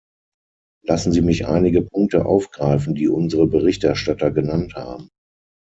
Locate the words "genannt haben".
4.31-5.11